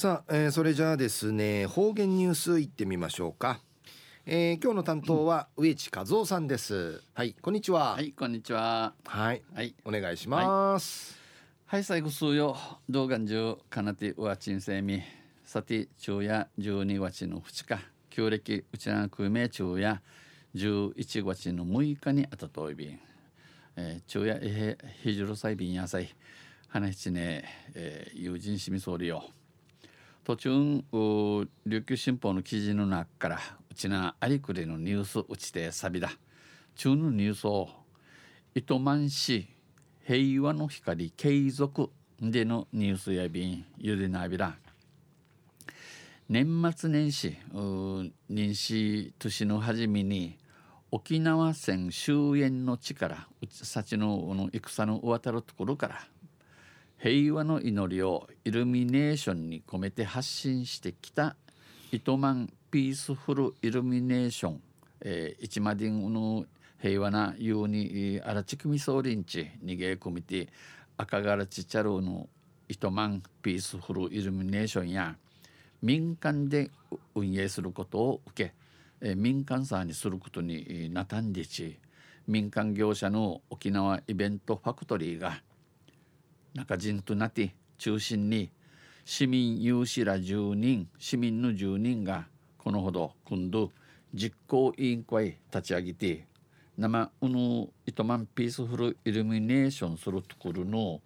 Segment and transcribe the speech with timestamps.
[0.00, 3.60] さあ、えー、それじゃあですね方言ニュースいってみましょうか、
[4.24, 7.02] えー、今日の担当は植地和夫さんです。
[7.12, 7.96] はいこんにちは。
[7.96, 8.94] はいこんにちは。
[9.04, 9.74] はいはい。
[9.84, 11.20] お願いします、
[11.66, 12.56] はい、最後数よ
[12.88, 15.02] 動画中かなてうわちんせみ。
[15.44, 17.84] さて昼夜12月の2日。
[18.08, 20.00] 旧暦うちなくめ昼夜。
[20.54, 22.98] 11月の6日にあたといびん、
[23.76, 26.08] えー、昼夜えへひじろさいびんやさい。
[26.68, 27.44] 話しね、
[27.74, 29.30] えー、友人しみそうりよ
[30.30, 30.84] 途中
[31.66, 36.12] 琉球新報の記事の中からうちなありくれのニュースうちてさびだ。
[36.76, 37.68] 中のニュースを
[38.54, 39.48] 糸満市
[40.06, 41.90] 平和の光継続
[42.20, 44.54] でのニュースやびんゆでなびら。
[46.28, 47.36] 年末年始
[48.28, 50.38] 年始年の初めに
[50.92, 56.06] 沖縄戦終焉の地からうちさちの戦の渡るところから
[57.02, 61.34] 平和の祈りをイルミネーションに込めて発信してきた
[61.92, 64.62] 糸満ピースフルイルミネーション、
[65.00, 66.44] えー、一マディンの
[66.78, 70.48] 平和なようにあらちくみそうりんち逃げ込みて
[70.98, 72.28] 赤がらちちゃるの
[72.68, 75.16] 糸満ピースフルイルミネーションや
[75.80, 76.70] 民間で
[77.14, 78.52] 運営することを受け、
[79.00, 81.78] えー、民間さんにすることになたんでち
[82.26, 85.40] 民間業者の沖縄イベントファクトリーが
[86.54, 88.50] 中人となって中心に
[89.04, 92.26] 市民有志ら10人市民の10人が
[92.58, 93.70] このほど今度
[94.14, 96.26] 実行委員会立ち上げて
[96.76, 101.00] 生うぬ糸満ピースフルイルミネーションするところの、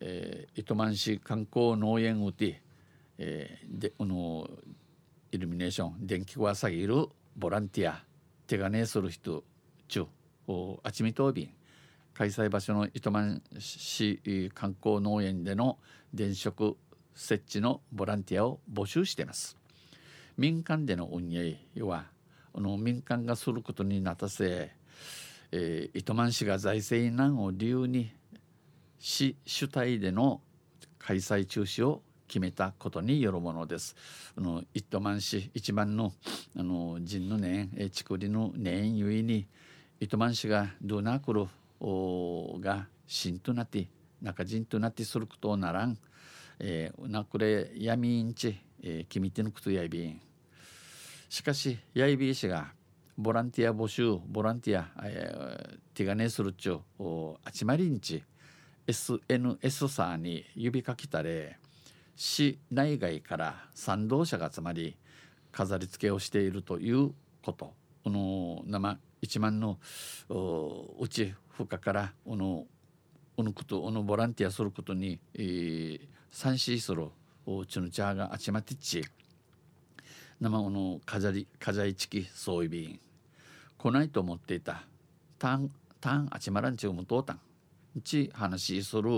[0.00, 2.60] えー、糸満市観光農園うて、
[3.18, 4.48] えー、でうの
[5.32, 8.04] イルミネーション電気は下げるボランティア
[8.46, 9.44] 手金する人
[9.88, 10.06] 中
[10.82, 11.50] あちみとびん
[12.14, 15.78] 開催場所の糸満市観光農園での
[16.12, 16.74] 電飾
[17.14, 19.56] 設置のボランティアを募集しています
[20.36, 22.06] 民間での運営は
[22.54, 24.70] あの民間がすることになったせ、
[25.52, 28.12] えー、糸満市が財政難を理由に
[28.98, 30.40] 市主体での
[30.98, 33.96] 開催中止を決めたことによるものです。
[34.38, 36.12] あの糸満市一番の
[36.56, 39.48] あの人の年、えちくりの年ゆえに
[39.98, 41.46] 糸満市がどうなくる
[41.80, 43.88] がしんとなって
[44.20, 45.96] 中人となってすることならん、
[46.58, 50.20] えー、なくれ闇んち、えー、君てのことやいびん。
[51.28, 52.72] しかしやいびいしが
[53.16, 56.80] ボランティア募集ボランティア、えー、手金するちゅう
[57.44, 58.22] あちまりんち
[58.86, 61.58] SNS さに指かきたれ
[62.16, 64.96] 市内外から賛同者が集まり
[65.52, 67.72] 飾り付けをしているということ。
[68.02, 69.78] この生一万の
[70.98, 72.64] うち負荷からおの
[73.36, 76.00] おのことおのボランティアすることに、えー、
[76.30, 77.08] 賛成する
[77.44, 79.04] おちのチャーがあちまってち
[80.40, 83.00] 生おの飾り飾りチキそういびん
[83.76, 84.84] 来ないと思っていた
[85.38, 87.40] たんたんあちまらんちゅうもとうたん
[88.02, 89.10] ち話する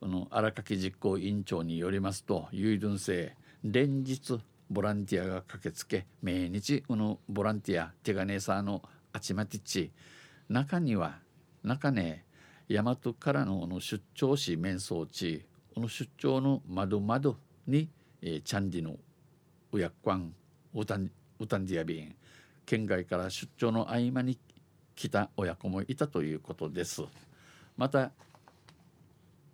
[0.00, 4.38] あの荒垣実行委員長によりますと有論性連日
[4.70, 8.82] ボランティアが駆けつけ毎日このボランティア手金さの
[9.12, 9.90] あちまてち
[10.48, 11.18] 中には
[11.64, 12.24] 中ね
[12.68, 17.36] 大和からのの出張し面相地この出張の窓窓
[17.66, 17.88] に、
[18.20, 18.96] えー、チャンディの
[19.72, 20.34] うやっかん
[20.74, 22.14] うたんうたんディアビン
[22.66, 24.38] 県外から出張の合間に
[24.94, 27.02] 来た親子もいたということです。
[27.76, 28.12] また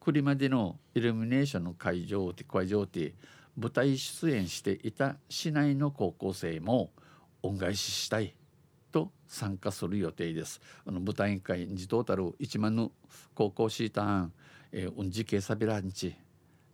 [0.01, 3.15] 栗までのイルミネーションの会場で会場で
[3.57, 6.91] 舞台出演していた市内の高校生も
[7.43, 8.35] 恩返ししたい。
[8.91, 10.61] と参加する予定です。
[10.87, 12.93] あの舞台会にトータル1万の
[13.35, 14.33] 高校シーターン、
[14.73, 16.15] えー、うんじけさびらんち、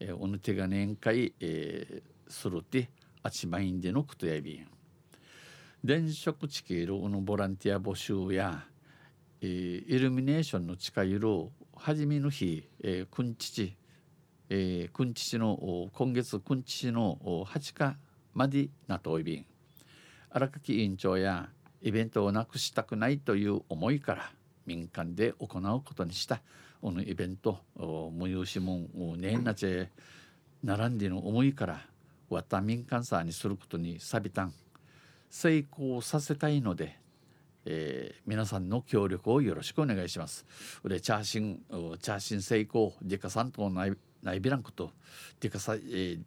[0.00, 2.90] えー、おぬ手が年会、えー、するて
[3.22, 4.66] あちまいんでのことやびん。
[5.82, 8.64] 電飾地形ののボランティア募集や、
[9.42, 11.28] えー、イルミネーションの近いる
[11.76, 13.76] 初めの日、えー、くんちち、
[14.48, 17.96] えー、くんちちの今月くんちちの8日
[18.32, 19.46] までなといびん。
[20.30, 21.48] 荒垣委員長や
[21.84, 24.32] イベントをなくしたくないという思いから
[24.66, 26.40] 民間で行うことにした
[26.80, 27.58] このイベント
[28.12, 29.86] 無有しもんねんなち
[30.62, 31.80] 並んでの思いから
[32.30, 34.54] わた民間さにすることにさびたん
[35.28, 36.96] 成功させたいので、
[37.66, 40.46] えー、皆さんの協力をよろしくお願いします。
[40.84, 41.60] でチャーシン
[42.00, 43.92] チャーシン成功デカさんとない
[44.22, 44.90] ないびらんこと
[45.40, 46.20] デカさ、えー、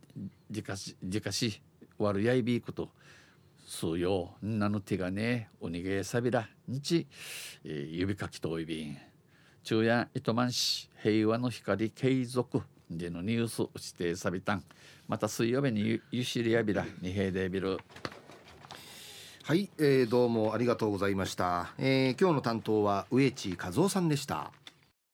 [0.52, 1.62] デカデカシ
[1.98, 2.90] 悪やいびこと
[3.68, 4.32] 数よ。
[4.42, 6.48] なの手がねおにげさびら。
[6.72, 7.06] んち、
[7.66, 8.98] えー、指かきといびん。
[9.62, 12.62] 昼夜糸満市平和の光継続。
[12.90, 14.64] でのニュース指定サビタン
[15.10, 16.86] また水曜日にゆゆしりやびら。
[17.02, 17.78] 二平でビル
[19.44, 24.52] はい、えー、どうもありがとうございました、えー、今日の担当は植地和夫さんでした。